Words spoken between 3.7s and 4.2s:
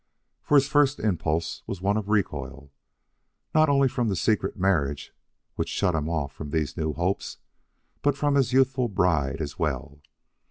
from the